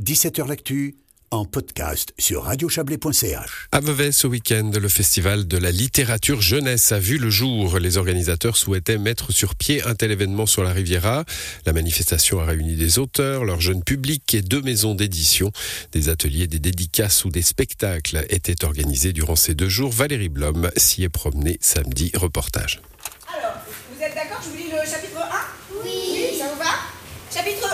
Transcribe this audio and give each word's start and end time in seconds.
17h 0.00 0.48
L'actu 0.48 0.96
en 1.30 1.44
podcast 1.44 2.12
sur 2.18 2.42
radiochablais.ch. 2.42 3.68
À 3.70 3.80
Vevey, 3.80 4.10
ce 4.10 4.26
week-end, 4.26 4.72
le 4.74 4.88
festival 4.88 5.46
de 5.46 5.56
la 5.56 5.70
littérature 5.70 6.40
jeunesse 6.40 6.90
a 6.90 6.98
vu 6.98 7.16
le 7.16 7.30
jour. 7.30 7.78
Les 7.78 7.96
organisateurs 7.96 8.56
souhaitaient 8.56 8.98
mettre 8.98 9.30
sur 9.30 9.54
pied 9.54 9.84
un 9.84 9.94
tel 9.94 10.10
événement 10.10 10.46
sur 10.46 10.64
la 10.64 10.72
Riviera. 10.72 11.24
La 11.64 11.72
manifestation 11.72 12.40
a 12.40 12.44
réuni 12.44 12.74
des 12.74 12.98
auteurs, 12.98 13.44
leur 13.44 13.60
jeune 13.60 13.84
public 13.84 14.34
et 14.34 14.42
deux 14.42 14.62
maisons 14.62 14.96
d'édition. 14.96 15.52
Des 15.92 16.08
ateliers, 16.08 16.48
des 16.48 16.58
dédicaces 16.58 17.24
ou 17.24 17.30
des 17.30 17.42
spectacles 17.42 18.26
étaient 18.30 18.64
organisés 18.64 19.12
durant 19.12 19.36
ces 19.36 19.54
deux 19.54 19.68
jours. 19.68 19.92
Valérie 19.92 20.28
Blom 20.28 20.72
s'y 20.76 21.04
est 21.04 21.08
promenée 21.08 21.58
samedi. 21.60 22.10
Reportage. 22.14 22.80
Alors, 23.28 23.54
vous 23.94 24.02
êtes 24.02 24.14
d'accord? 24.14 24.40
Je 24.42 24.50
vous 24.50 24.56
lis 24.56 24.72
le 24.72 24.90
chapitre 24.90 25.18
1 25.18 25.84
Oui. 25.84 26.36
Ça 26.36 26.48
vous 26.52 26.58
va? 26.58 26.94
Chapitre 27.32 27.68
1, 27.68 27.73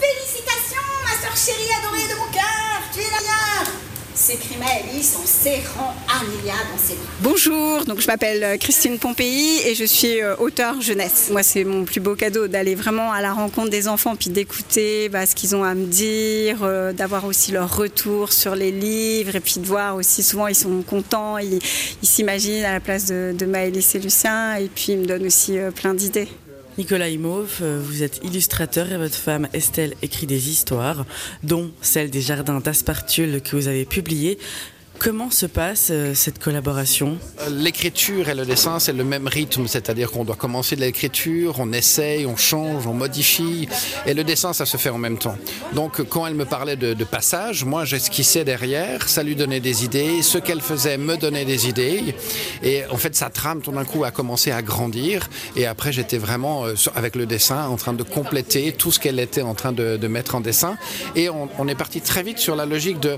Félicitations, 0.00 0.88
ma 1.04 1.20
soeur 1.20 1.36
chérie 1.36 1.70
adorée 1.78 2.08
de 2.08 2.18
mon 2.18 2.32
cœur, 2.32 2.82
tu 2.92 3.00
es 3.00 3.10
la 3.10 3.20
s'écrie 4.20 4.56
Maëlys 4.58 5.16
en 5.16 5.26
serrant 5.26 5.94
Amelia 6.08 6.52
dans 6.70 6.78
ses 6.78 6.94
bras. 6.94 7.10
Bonjour, 7.20 7.84
donc 7.86 8.00
je 8.00 8.06
m'appelle 8.06 8.44
euh, 8.44 8.56
Christine 8.58 8.98
Pompéi 8.98 9.60
et 9.66 9.74
je 9.74 9.84
suis 9.84 10.20
euh, 10.20 10.36
auteur 10.36 10.80
jeunesse. 10.82 11.30
Moi, 11.32 11.42
c'est 11.42 11.64
mon 11.64 11.84
plus 11.84 12.00
beau 12.00 12.14
cadeau 12.14 12.46
d'aller 12.46 12.74
vraiment 12.74 13.12
à 13.12 13.22
la 13.22 13.32
rencontre 13.32 13.70
des 13.70 13.88
enfants 13.88 14.16
puis 14.16 14.28
d'écouter 14.28 15.08
bah, 15.08 15.24
ce 15.24 15.34
qu'ils 15.34 15.56
ont 15.56 15.64
à 15.64 15.74
me 15.74 15.86
dire, 15.86 16.58
euh, 16.62 16.92
d'avoir 16.92 17.24
aussi 17.24 17.50
leur 17.50 17.74
retour 17.74 18.32
sur 18.32 18.54
les 18.54 18.70
livres 18.70 19.36
et 19.36 19.40
puis 19.40 19.54
de 19.58 19.66
voir 19.66 19.96
aussi 19.96 20.22
souvent 20.22 20.48
ils 20.48 20.54
sont 20.54 20.82
contents, 20.82 21.38
ils 21.38 21.60
s'imaginent 22.02 22.64
à 22.64 22.74
la 22.74 22.80
place 22.80 23.06
de, 23.06 23.34
de 23.36 23.46
Maëlys 23.46 23.94
et 23.94 24.00
Lucien 24.00 24.56
et 24.56 24.68
puis 24.68 24.92
ils 24.92 24.98
me 24.98 25.06
donnent 25.06 25.26
aussi 25.26 25.56
plein 25.74 25.94
d'idées. 25.94 26.28
Nicolas 26.80 27.10
Imhoff, 27.10 27.58
euh, 27.60 27.78
vous 27.78 28.02
êtes 28.02 28.24
illustrateur 28.24 28.90
et 28.90 28.96
votre 28.96 29.14
femme 29.14 29.48
Estelle 29.52 29.92
écrit 30.00 30.26
des 30.26 30.48
histoires, 30.48 31.04
dont 31.42 31.70
celle 31.82 32.08
des 32.08 32.22
jardins 32.22 32.58
d'Aspartiul 32.58 33.42
que 33.42 33.54
vous 33.54 33.68
avez 33.68 33.84
publiée. 33.84 34.38
Comment 35.00 35.30
se 35.30 35.46
passe 35.46 35.88
euh, 35.90 36.12
cette 36.14 36.38
collaboration? 36.38 37.16
L'écriture 37.48 38.28
et 38.28 38.34
le 38.34 38.44
dessin, 38.44 38.78
c'est 38.78 38.92
le 38.92 39.02
même 39.02 39.26
rythme, 39.26 39.66
c'est-à-dire 39.66 40.10
qu'on 40.10 40.24
doit 40.24 40.36
commencer 40.36 40.76
de 40.76 40.82
l'écriture, 40.82 41.54
on 41.58 41.72
essaye, 41.72 42.26
on 42.26 42.36
change, 42.36 42.86
on 42.86 42.92
modifie, 42.92 43.66
et 44.04 44.12
le 44.12 44.24
dessin, 44.24 44.52
ça 44.52 44.66
se 44.66 44.76
fait 44.76 44.90
en 44.90 44.98
même 44.98 45.16
temps. 45.16 45.38
Donc, 45.72 46.02
quand 46.02 46.26
elle 46.26 46.34
me 46.34 46.44
parlait 46.44 46.76
de, 46.76 46.92
passage, 47.04 47.64
moi, 47.64 47.86
j'esquissais 47.86 48.44
derrière, 48.44 49.08
ça 49.08 49.22
lui 49.22 49.36
donnait 49.36 49.60
des 49.60 49.86
idées, 49.86 50.20
ce 50.20 50.36
qu'elle 50.36 50.60
faisait 50.60 50.98
me 50.98 51.16
donnait 51.16 51.46
des 51.46 51.66
idées, 51.66 52.14
et 52.62 52.84
en 52.90 52.98
fait, 52.98 53.16
sa 53.16 53.30
trame, 53.30 53.62
tout 53.62 53.72
d'un 53.72 53.86
coup, 53.86 54.04
a 54.04 54.10
commencé 54.10 54.50
à 54.50 54.60
grandir, 54.60 55.30
et 55.56 55.64
après, 55.64 55.92
j'étais 55.92 56.18
vraiment, 56.18 56.66
euh, 56.66 56.74
avec 56.94 57.16
le 57.16 57.24
dessin, 57.24 57.66
en 57.68 57.76
train 57.76 57.94
de 57.94 58.02
compléter 58.02 58.72
tout 58.72 58.92
ce 58.92 59.00
qu'elle 59.00 59.18
était 59.18 59.40
en 59.40 59.54
train 59.54 59.72
de, 59.72 59.96
mettre 60.08 60.34
en 60.34 60.42
dessin, 60.42 60.76
et 61.16 61.30
on, 61.30 61.48
on 61.58 61.68
est 61.68 61.74
parti 61.74 62.02
très 62.02 62.22
vite 62.22 62.36
sur 62.36 62.54
la 62.54 62.66
logique 62.66 63.00
de 63.00 63.16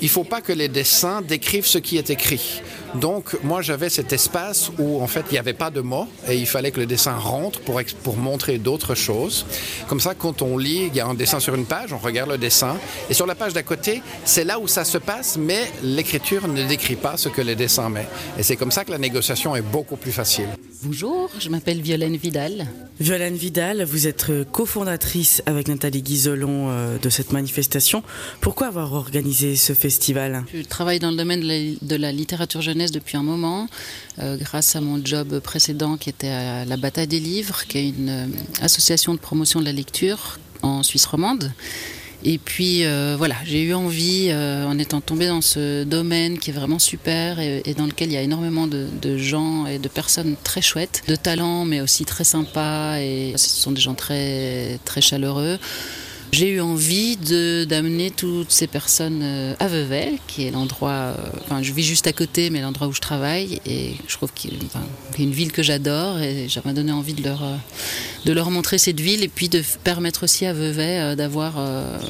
il 0.00 0.08
faut 0.08 0.24
pas 0.24 0.40
que 0.40 0.52
les 0.52 0.68
dessins 0.68 1.13
décrivent 1.20 1.66
ce 1.66 1.78
qui 1.78 1.96
est 1.96 2.10
écrit. 2.10 2.62
Donc 2.94 3.36
moi 3.42 3.60
j'avais 3.60 3.90
cet 3.90 4.12
espace 4.12 4.70
où 4.78 5.02
en 5.02 5.06
fait 5.06 5.24
il 5.30 5.32
n'y 5.32 5.38
avait 5.38 5.52
pas 5.52 5.70
de 5.70 5.80
mots 5.80 6.06
et 6.28 6.36
il 6.36 6.46
fallait 6.46 6.70
que 6.70 6.80
le 6.80 6.86
dessin 6.86 7.14
rentre 7.14 7.60
pour, 7.60 7.80
pour 8.02 8.16
montrer 8.16 8.58
d'autres 8.58 8.94
choses. 8.94 9.46
Comme 9.88 10.00
ça 10.00 10.14
quand 10.14 10.42
on 10.42 10.56
lit, 10.56 10.86
il 10.86 10.94
y 10.94 11.00
a 11.00 11.06
un 11.06 11.14
dessin 11.14 11.40
sur 11.40 11.54
une 11.54 11.66
page, 11.66 11.92
on 11.92 11.98
regarde 11.98 12.30
le 12.30 12.38
dessin 12.38 12.76
et 13.10 13.14
sur 13.14 13.26
la 13.26 13.34
page 13.34 13.52
d'à 13.52 13.62
côté 13.62 14.02
c'est 14.24 14.44
là 14.44 14.60
où 14.60 14.68
ça 14.68 14.84
se 14.84 14.98
passe 14.98 15.36
mais 15.36 15.72
l'écriture 15.82 16.46
ne 16.46 16.62
décrit 16.66 16.96
pas 16.96 17.16
ce 17.16 17.28
que 17.28 17.42
le 17.42 17.56
dessin 17.56 17.88
met. 17.88 18.06
Et 18.38 18.42
c'est 18.42 18.56
comme 18.56 18.70
ça 18.70 18.84
que 18.84 18.92
la 18.92 18.98
négociation 18.98 19.56
est 19.56 19.62
beaucoup 19.62 19.96
plus 19.96 20.12
facile. 20.12 20.48
Bonjour, 20.84 21.30
je 21.38 21.48
m'appelle 21.48 21.80
Violaine 21.80 22.16
Vidal. 22.16 22.66
Violaine 23.00 23.36
Vidal, 23.36 23.84
vous 23.84 24.06
êtes 24.06 24.28
euh, 24.28 24.44
cofondatrice 24.44 25.42
avec 25.46 25.68
Nathalie 25.68 26.02
Guizolon 26.02 26.68
euh, 26.68 26.98
de 26.98 27.08
cette 27.08 27.32
manifestation. 27.32 28.02
Pourquoi 28.42 28.66
avoir 28.66 28.92
organisé 28.92 29.56
ce 29.56 29.72
festival? 29.72 30.44
Je 30.52 30.62
travaille 30.62 30.98
dans 31.04 31.10
le 31.10 31.16
domaine 31.16 31.40
de 31.40 31.96
la, 31.96 32.12
littérature 32.12 32.62
jeunesse 32.62 32.90
depuis 32.90 33.16
un 33.16 33.22
moment, 33.22 33.68
euh, 34.18 34.36
grâce 34.36 34.74
à 34.74 34.80
mon 34.80 35.04
job 35.04 35.38
précédent 35.40 35.96
qui 35.96 36.08
était 36.08 36.28
à 36.28 36.64
la 36.64 36.76
Bataille 36.76 37.06
des 37.06 37.20
Livres, 37.20 37.64
qui 37.68 37.78
est 37.78 37.88
une 37.90 38.08
euh, 38.08 38.26
association 38.62 39.12
de 39.12 39.18
promotion 39.18 39.60
de 39.60 39.66
la 39.66 39.72
lecture 39.72 40.38
en 40.62 40.82
Suisse 40.82 41.04
romande. 41.04 41.52
Et 42.26 42.38
puis 42.38 42.84
euh, 42.84 43.16
voilà, 43.18 43.34
j'ai 43.44 43.62
eu 43.62 43.74
envie, 43.74 44.32
en 44.32 44.78
étant 44.78 45.02
tombée 45.02 45.26
dans 45.26 45.42
ce 45.42 45.84
domaine 45.84 46.38
qui 46.38 46.50
est 46.50 46.54
vraiment 46.54 46.78
super 46.78 47.38
et, 47.38 47.74
dans 47.76 47.84
lequel 47.84 48.08
il 48.08 48.14
y 48.14 48.16
a 48.16 48.22
énormément 48.22 48.66
de, 48.66 48.86
de 49.02 49.18
gens 49.18 49.66
et 49.66 49.78
de 49.78 49.88
personnes 49.88 50.34
très 50.42 50.62
chouettes, 50.62 51.02
de 51.06 51.16
talents 51.16 51.66
mais 51.66 51.82
aussi 51.82 52.06
très 52.06 52.24
sympas 52.24 52.98
et 52.98 53.34
ce 53.36 53.50
sont 53.50 53.72
des 53.72 53.80
gens 53.82 53.94
très 53.94 54.78
très 54.86 55.02
chaleureux. 55.02 55.58
J'ai 56.34 56.48
eu 56.48 56.60
envie 56.60 57.16
d'amener 57.16 58.10
toutes 58.10 58.50
ces 58.50 58.66
personnes 58.66 59.20
euh, 59.22 59.54
à 59.60 59.68
Vevey, 59.68 60.14
qui 60.26 60.44
est 60.44 60.50
l'endroit. 60.50 60.90
euh, 60.90 61.14
Enfin, 61.44 61.62
je 61.62 61.72
vis 61.72 61.84
juste 61.84 62.08
à 62.08 62.12
côté, 62.12 62.50
mais 62.50 62.60
l'endroit 62.60 62.88
où 62.88 62.92
je 62.92 63.00
travaille, 63.00 63.60
et 63.64 63.92
je 64.08 64.16
trouve 64.16 64.32
qu'il 64.32 64.58
enfin, 64.66 64.82
y 65.16 65.20
a 65.20 65.24
une 65.24 65.30
ville 65.30 65.52
que 65.52 65.62
j'adore, 65.62 66.18
et 66.18 66.48
j'avais 66.48 66.72
donné 66.72 66.90
envie 66.90 67.14
de 67.14 67.22
leur 67.22 67.44
euh, 67.44 67.54
de 68.24 68.32
leur 68.32 68.50
montrer 68.50 68.78
cette 68.78 68.98
ville, 68.98 69.22
et 69.22 69.28
puis 69.28 69.48
de 69.48 69.62
permettre 69.84 70.24
aussi 70.24 70.44
à 70.44 70.52
Vevey 70.52 71.14
d'avoir 71.14 71.54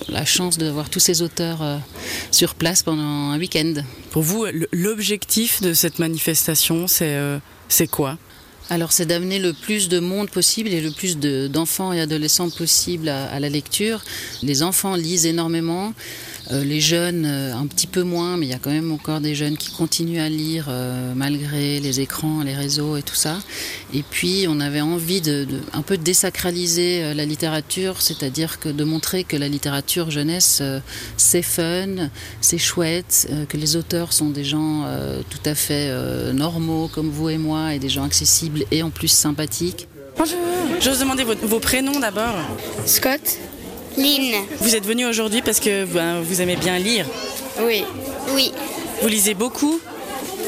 la 0.09 0.25
chance 0.25 0.57
d'avoir 0.57 0.89
tous 0.89 1.01
ces 1.01 1.21
auteurs 1.21 1.81
sur 2.31 2.55
place 2.55 2.83
pendant 2.83 3.03
un 3.03 3.39
week-end. 3.39 3.75
Pour 4.11 4.23
vous, 4.23 4.47
l'objectif 4.73 5.61
de 5.61 5.75
cette 5.75 5.99
manifestation, 5.99 6.87
c'est 6.87 7.15
euh, 7.17 7.39
c'est 7.69 7.89
quoi? 7.89 8.17
Alors 8.71 8.93
c'est 8.93 9.05
d'amener 9.05 9.39
le 9.39 9.53
plus 9.53 9.89
de 9.91 9.99
monde 10.01 10.31
possible 10.31 10.71
et 10.71 10.81
le 10.81 10.91
plus 10.91 11.19
de- 11.19 11.49
d'enfants 11.49 11.93
et 11.93 12.01
adolescents 12.01 12.49
possible 12.49 13.11
à, 13.11 13.39
la 13.39 13.51
lecture. 13.51 14.01
Les 14.43 14.63
enfants 14.63 14.95
lisent 14.97 15.27
énormément, 15.27 15.93
euh, 16.51 16.65
les 16.65 16.81
jeunes 16.81 17.27
euh, 17.27 17.55
un 17.55 17.67
petit 17.67 17.87
peu 17.87 18.03
moins, 18.03 18.39
mais 18.39 18.47
il 18.47 18.49
y 18.51 18.55
a 18.55 18.59
quand 18.59 18.71
même 18.71 18.91
encore 18.91 19.21
des 19.21 19.35
jeunes 19.35 19.59
qui 19.59 19.71
continuent 19.73 20.21
à 20.21 20.31
lire 20.31 20.67
euh, 20.71 21.13
malgré 21.15 21.79
les 21.79 22.01
écrans, 22.01 22.43
les 22.43 22.55
réseaux 22.55 22.97
et 22.97 23.03
tout 23.03 23.15
ça. 23.15 23.39
Et 23.93 24.03
puis 24.03 24.47
on 24.49 24.59
avait 24.61 24.81
envie 24.81 25.21
de, 25.21 25.45
de- 25.45 25.61
un 25.75 25.83
peu 25.83 25.99
désacraliser 25.99 27.13
la 27.13 27.27
littérature, 27.27 28.01
c'est-à-dire 28.01 28.61
que 28.61 28.71
de 28.71 28.85
montrer 28.85 29.25
que 29.25 29.37
la 29.37 29.49
littérature 29.49 30.11
jeunesse 30.11 30.63
c'est 31.19 31.43
fun, 31.43 32.09
c'est 32.41 32.59
chouette, 32.59 33.29
que 33.51 33.57
les 33.59 33.77
auteurs 33.77 34.13
sont 34.15 34.31
des 34.31 34.45
gens 34.45 34.87
tout 35.31 35.39
à 35.45 35.55
fait 35.55 35.93
normaux 36.33 36.89
comme 36.89 37.11
vous 37.11 37.29
et 37.29 37.39
moi 37.39 37.75
et 37.75 37.79
des 37.79 37.89
gens 37.91 38.05
accessibles 38.05 38.54
et 38.71 38.83
en 38.83 38.91
plus 38.91 39.09
sympathiques. 39.09 39.89
Bonjour. 40.17 40.39
J'ose 40.81 41.01
demander 41.01 41.25
vos, 41.25 41.35
vos 41.35 41.61
prénoms 41.61 41.99
d'abord. 41.99 42.35
Scott 42.87 43.39
Lynn 43.97 44.35
Vous 44.61 44.75
êtes 44.75 44.87
venu 44.87 45.07
aujourd'hui 45.07 45.43
parce 45.43 45.61
que 45.61 45.85
ben, 45.85 46.21
vous 46.21 46.41
aimez 46.41 46.57
bien 46.57 46.79
lire. 46.79 47.07
Oui. 47.61 47.85
Oui. 48.35 48.53
Vous 49.03 49.09
lisez 49.09 49.35
beaucoup 49.35 49.81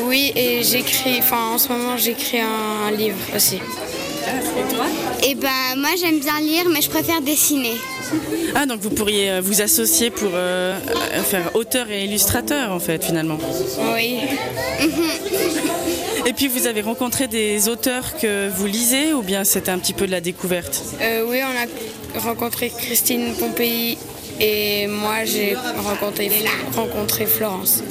Oui, 0.04 0.32
et 0.34 0.62
j'écris, 0.62 1.18
enfin 1.18 1.52
en 1.54 1.58
ce 1.58 1.68
moment 1.68 1.96
j'écris 1.96 2.40
un 2.40 2.90
livre 2.90 3.18
aussi. 3.34 3.58
Eh 5.22 5.34
ben, 5.34 5.48
moi 5.76 5.90
j'aime 6.00 6.20
bien 6.20 6.40
lire, 6.40 6.64
mais 6.72 6.80
je 6.80 6.90
préfère 6.90 7.20
dessiner. 7.20 7.74
Ah, 8.54 8.66
donc 8.66 8.80
vous 8.80 8.90
pourriez 8.90 9.30
euh, 9.30 9.40
vous 9.40 9.62
associer 9.62 10.10
pour 10.10 10.30
euh, 10.34 10.78
euh, 11.14 11.22
faire 11.22 11.54
auteur 11.54 11.90
et 11.90 12.04
illustrateur 12.04 12.72
en 12.72 12.78
fait 12.78 13.04
finalement. 13.04 13.38
Oui. 13.94 14.20
Et 16.26 16.32
puis 16.32 16.48
vous 16.48 16.66
avez 16.66 16.80
rencontré 16.80 17.28
des 17.28 17.68
auteurs 17.68 18.16
que 18.20 18.48
vous 18.48 18.66
lisez 18.66 19.12
ou 19.12 19.22
bien 19.22 19.44
c'était 19.44 19.70
un 19.70 19.78
petit 19.78 19.92
peu 19.92 20.06
de 20.06 20.10
la 20.10 20.20
découverte 20.20 20.82
Euh, 21.00 21.24
oui, 21.28 21.38
on 21.42 22.18
a 22.18 22.20
rencontré 22.20 22.70
Christine 22.76 23.34
Pompéi 23.38 23.96
et 24.40 24.86
moi 24.88 25.24
j'ai 25.24 25.54
rencontré, 25.84 26.30
rencontré 26.74 27.26
Florence. 27.26 27.82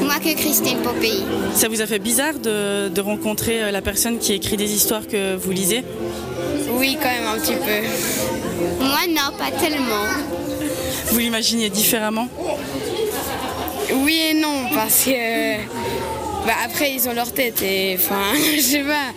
Moi 0.00 0.16
que 0.18 0.34
Christine 0.34 0.78
Pompéi. 0.78 1.22
Ça 1.54 1.68
vous 1.68 1.80
a 1.80 1.86
fait 1.86 2.00
bizarre 2.00 2.34
de, 2.34 2.88
de 2.88 3.00
rencontrer 3.00 3.62
euh, 3.62 3.70
la 3.70 3.80
personne 3.80 4.18
qui 4.18 4.32
écrit 4.32 4.56
des 4.56 4.72
histoires 4.72 5.06
que 5.06 5.36
vous 5.36 5.52
lisez 5.52 5.84
Oui, 6.72 6.98
quand 7.00 7.08
même 7.10 7.26
un 7.28 7.38
petit 7.38 7.54
peu. 7.54 8.84
Moi 8.84 9.06
non, 9.08 9.36
pas 9.38 9.52
tellement. 9.56 10.04
Vous 11.12 11.18
l'imaginiez 11.20 11.70
différemment 11.70 12.26
Oui 13.94 14.20
et 14.30 14.34
non, 14.34 14.68
parce 14.74 15.04
que 15.04 15.10
bah, 16.46 16.54
après 16.64 16.92
ils 16.92 17.08
ont 17.08 17.12
leur 17.12 17.32
tête 17.32 17.62
et 17.62 17.96
enfin, 17.98 18.22
je 18.56 18.60
sais 18.60 18.82
pas. 18.84 19.12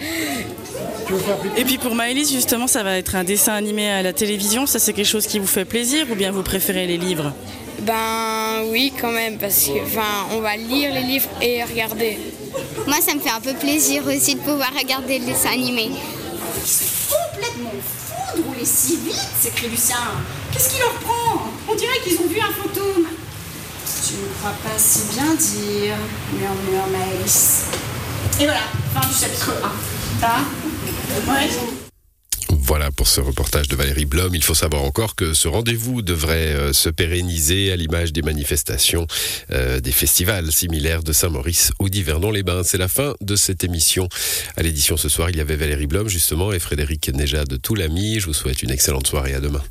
Et 1.57 1.63
puis 1.63 1.77
pour 1.77 1.95
Maëlys, 1.95 2.31
justement, 2.31 2.67
ça 2.67 2.83
va 2.83 2.97
être 2.97 3.15
un 3.15 3.23
dessin 3.23 3.53
animé 3.53 3.89
à 3.89 4.01
la 4.01 4.11
télévision. 4.11 4.65
Ça, 4.65 4.79
c'est 4.79 4.91
quelque 4.91 5.05
chose 5.05 5.27
qui 5.27 5.37
vous 5.37 5.47
fait 5.47 5.65
plaisir 5.65 6.07
ou 6.11 6.15
bien 6.15 6.31
vous 6.31 6.41
préférez 6.41 6.87
les 6.87 6.97
livres? 6.97 7.31
Ben 7.81 8.63
oui, 8.71 8.91
quand 8.99 9.11
même, 9.11 9.37
parce 9.37 9.65
que 9.65 9.83
enfin, 9.83 10.27
on 10.31 10.39
va 10.39 10.55
lire 10.57 10.93
les 10.93 11.01
livres 11.01 11.29
et 11.41 11.63
regarder. 11.63 12.17
Moi 12.87 12.97
ça 13.01 13.13
me 13.13 13.19
fait 13.19 13.29
un 13.29 13.41
peu 13.41 13.53
plaisir 13.53 14.03
aussi 14.07 14.35
de 14.35 14.39
pouvoir 14.39 14.71
regarder 14.73 15.19
le 15.19 15.25
dessin 15.25 15.49
animé. 15.51 15.89
Complètement 17.33 17.71
fou 17.83 18.37
de 18.37 18.43
rouler 18.43 18.65
si 18.65 18.97
vite, 18.97 19.29
s'écrie 19.39 19.67
Lucien. 19.67 19.97
Qu'est-ce 20.51 20.69
qui 20.69 20.79
leur 20.79 20.93
prend? 20.93 21.47
On 21.69 21.75
dirait 21.75 21.99
qu'ils 22.03 22.17
ont 22.19 22.27
vu 22.27 22.39
un 22.39 22.53
fantôme. 22.53 23.04
Tu 24.07 24.13
ne 24.13 24.27
crois 24.37 24.53
pas 24.63 24.77
si 24.77 24.99
bien 25.15 25.33
dire, 25.33 25.95
murmure 26.31 26.85
Maëlys. 26.91 27.63
Et 28.39 28.43
voilà, 28.43 28.61
fin 28.93 29.07
du 29.07 29.15
chapitre 29.15 29.51
1. 29.63 29.71
Ah 30.21 30.41
Ouais. 31.27 31.49
Voilà 32.49 32.91
pour 32.91 33.07
ce 33.07 33.19
reportage 33.19 33.67
de 33.67 33.75
Valérie 33.75 34.05
Blom. 34.05 34.35
Il 34.35 34.43
faut 34.43 34.53
savoir 34.53 34.83
encore 34.83 35.15
que 35.15 35.33
ce 35.33 35.47
rendez-vous 35.47 36.03
devrait 36.03 36.53
euh, 36.53 36.71
se 36.71 36.89
pérenniser 36.89 37.71
à 37.71 37.75
l'image 37.75 38.13
des 38.13 38.21
manifestations, 38.21 39.07
euh, 39.51 39.79
des 39.79 39.91
festivals 39.91 40.51
similaires 40.51 41.01
de 41.01 41.11
Saint-Maurice 41.11 41.71
ou 41.79 41.89
d'Yverdon-les-Bains. 41.89 42.61
C'est 42.61 42.77
la 42.77 42.87
fin 42.87 43.15
de 43.21 43.35
cette 43.35 43.63
émission. 43.63 44.07
À 44.55 44.61
l'édition 44.61 44.97
ce 44.97 45.09
soir, 45.09 45.31
il 45.31 45.37
y 45.37 45.41
avait 45.41 45.55
Valérie 45.55 45.87
Blom 45.87 46.07
justement 46.09 46.53
et 46.53 46.59
Frédéric 46.59 47.09
Neja 47.09 47.43
de 47.43 47.55
Toulami. 47.55 48.19
Je 48.19 48.27
vous 48.27 48.33
souhaite 48.33 48.61
une 48.61 48.69
excellente 48.69 49.07
soirée. 49.07 49.33
À 49.33 49.39
demain. 49.39 49.63